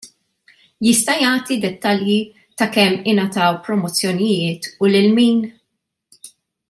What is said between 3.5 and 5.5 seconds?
promozzjonijiet u lil min?